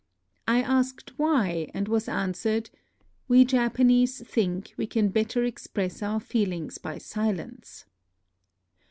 [0.47, 2.71] I asked why, and was answered,"
[3.27, 7.85] We Japanese think we can better express our feelings by silence."